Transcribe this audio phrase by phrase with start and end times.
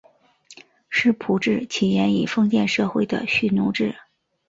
[0.89, 3.93] 世仆制起源于封建社会的蓄奴制。